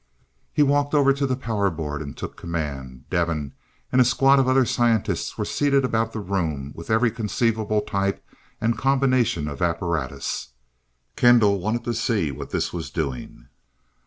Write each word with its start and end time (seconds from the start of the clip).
He 0.51 0.63
walked 0.63 0.95
over 0.95 1.13
to 1.13 1.27
the 1.27 1.35
power 1.35 1.69
board, 1.69 2.01
and 2.01 2.17
took 2.17 2.35
command. 2.35 3.07
Devin, 3.11 3.53
and 3.91 4.01
a 4.01 4.03
squad 4.03 4.39
of 4.39 4.47
other 4.47 4.65
scientists 4.65 5.37
were 5.37 5.45
seated 5.45 5.85
about 5.85 6.11
the 6.11 6.19
room 6.19 6.71
with 6.73 6.89
every 6.89 7.11
conceivable 7.11 7.81
type 7.81 8.25
and 8.59 8.75
combination 8.75 9.47
of 9.47 9.61
apparatus. 9.61 10.53
Kendall 11.15 11.59
wanted 11.59 11.83
to 11.83 11.93
see 11.93 12.31
what 12.31 12.49
this 12.49 12.73
was 12.73 12.89
doing. 12.89 13.49